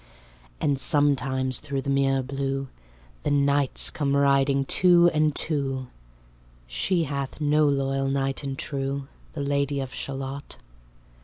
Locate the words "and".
0.59-0.79, 5.13-5.35, 8.43-8.57